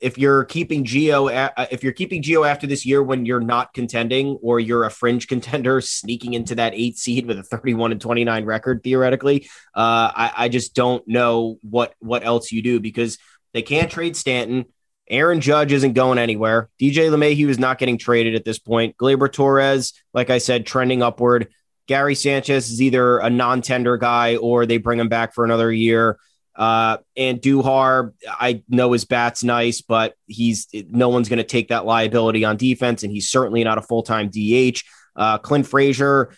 [0.00, 3.74] if you're keeping Gio, uh, if you're keeping Gio after this year when you're not
[3.74, 8.00] contending or you're a fringe contender sneaking into that eight seed with a 31 and
[8.00, 13.18] 29 record, theoretically, uh, I, I just don't know what what else you do because
[13.52, 14.66] they can't trade Stanton.
[15.08, 16.70] Aaron Judge isn't going anywhere.
[16.80, 18.96] DJ LeMahieu is not getting traded at this point.
[18.96, 21.48] Gleyber Torres, like I said, trending upward.
[21.88, 26.16] Gary Sanchez is either a non-tender guy or they bring him back for another year.
[26.60, 31.86] Uh, Andujar, I know his bat's nice, but he's no one's going to take that
[31.86, 34.82] liability on defense, and he's certainly not a full time DH.
[35.16, 36.34] Uh, Clint Frazier,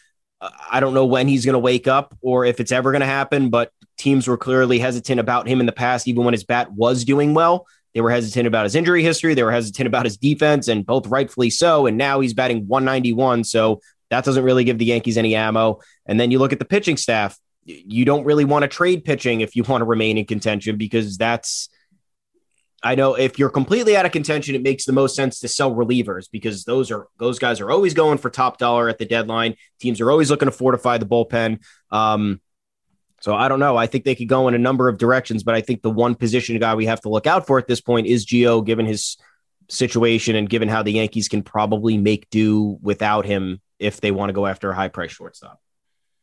[0.71, 3.07] I don't know when he's going to wake up or if it's ever going to
[3.07, 6.71] happen, but teams were clearly hesitant about him in the past, even when his bat
[6.71, 7.67] was doing well.
[7.93, 9.35] They were hesitant about his injury history.
[9.35, 11.87] They were hesitant about his defense, and both rightfully so.
[11.87, 13.43] And now he's batting 191.
[13.43, 13.81] So
[14.11, 15.81] that doesn't really give the Yankees any ammo.
[16.07, 19.41] And then you look at the pitching staff you don't really want to trade pitching
[19.41, 21.69] if you want to remain in contention because that's
[22.83, 25.73] I know if you're completely out of contention, it makes the most sense to sell
[25.73, 29.55] relievers because those are those guys are always going for top dollar at the deadline.
[29.81, 31.61] Teams are always looking to fortify the bullpen.
[31.91, 32.41] Um,
[33.21, 33.77] so I don't know.
[33.77, 36.17] I think they could go in a number of directions, but I think the one
[36.17, 39.17] position guy we have to look out for at this point is Gio, given his
[39.69, 44.31] situation and given how the Yankees can probably make do without him if they want
[44.31, 45.62] to go after a high price shortstop.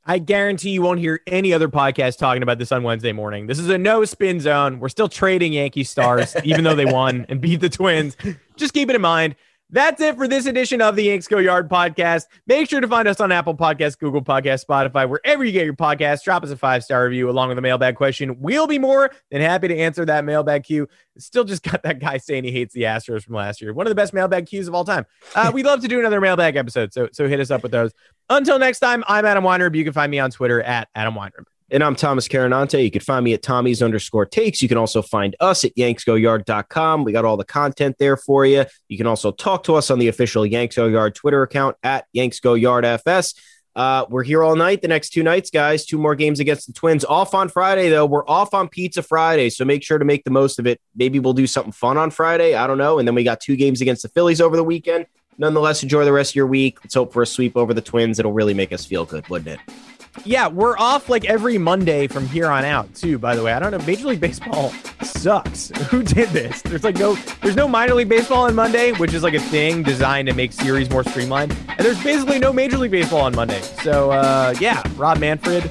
[0.05, 3.47] I guarantee you won't hear any other podcast talking about this on Wednesday morning.
[3.47, 4.79] This is a no spin zone.
[4.79, 8.15] We're still trading Yankee stars, even though they won and beat the Twins.
[8.55, 9.35] Just keep it in mind.
[9.72, 12.26] That's it for this edition of the Yanks Go Yard podcast.
[12.47, 15.76] Make sure to find us on Apple Podcasts, Google Podcasts, Spotify, wherever you get your
[15.76, 16.24] podcasts.
[16.24, 18.39] Drop us a five star review along with a mailbag question.
[18.39, 20.88] We'll be more than happy to answer that mailbag queue.
[21.20, 23.72] Still just got that guy saying he hates the Astros from last year.
[23.72, 25.05] One of the best mailbag queues of all time.
[25.36, 27.91] Uh, we'd love to do another mailbag episode, so so hit us up with those.
[28.28, 29.76] Until next time, I'm Adam Weinrib.
[29.76, 31.45] You can find me on Twitter at Adam Weinrib.
[31.72, 32.84] And I'm Thomas Carannante.
[32.84, 34.61] You can find me at Tommy's underscore takes.
[34.61, 37.03] You can also find us at yanksgoyard.com.
[37.03, 38.65] We got all the content there for you.
[38.88, 42.05] You can also talk to us on the official Yanks Go Yard Twitter account at
[42.11, 43.36] Yanks Go Yard FS.
[43.76, 44.82] Uh, we're here all night.
[44.82, 45.86] The next two nights, guys.
[45.86, 47.05] Two more games against the Twins.
[47.05, 48.05] Off on Friday, though.
[48.05, 50.82] We're off on Pizza Friday, so make sure to make the most of it.
[50.95, 52.55] Maybe we'll do something fun on Friday.
[52.55, 52.97] I don't know.
[52.97, 55.05] And then we got two games against the Phillies over the weekend.
[55.38, 56.84] Nonetheless, enjoy the rest of your week.
[56.84, 58.17] Let's hope for a sweep over the Twins.
[58.17, 59.98] It'll really make us feel good, wouldn't it?
[60.26, 63.53] Yeah, we're off like every Monday from here on out, too, by the way.
[63.53, 63.80] I don't know.
[63.86, 65.70] Major League Baseball sucks.
[65.89, 66.62] Who did this?
[66.62, 69.84] There's like no there's no minor league baseball on Monday, which is like a thing
[69.84, 71.55] designed to make series more streamlined.
[71.68, 73.62] And there's basically no Major League Baseball on Monday.
[73.62, 75.64] So uh yeah, Rob Manfred,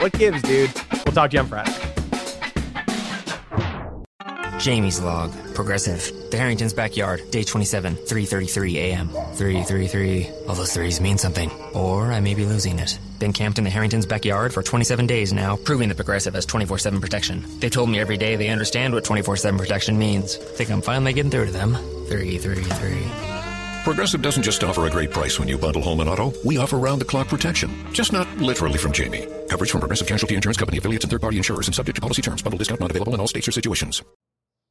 [0.00, 0.70] what gives, dude?
[1.04, 1.97] We'll talk to you on Friday.
[4.58, 5.32] Jamie's log.
[5.54, 6.30] Progressive.
[6.30, 7.30] The Harrington's backyard.
[7.30, 9.08] Day 27, 3.33 a.m.
[9.08, 10.28] 333.
[10.48, 11.50] All those threes mean something.
[11.74, 12.98] Or I may be losing it.
[13.18, 17.00] Been camped in the Harrington's backyard for 27 days now, proving that Progressive has 24-7
[17.00, 17.44] protection.
[17.60, 20.36] They told me every day they understand what 24-7 protection means.
[20.36, 21.74] Think I'm finally getting through to them.
[22.08, 23.28] 333.
[23.84, 26.32] Progressive doesn't just offer a great price when you bundle home and auto.
[26.44, 27.70] We offer round the clock protection.
[27.92, 29.26] Just not literally from Jamie.
[29.48, 32.22] Coverage from Progressive Casualty Insurance Company affiliates and third party insurers and subject to policy
[32.22, 32.42] terms.
[32.42, 34.02] Bundle discount not available in all states or situations.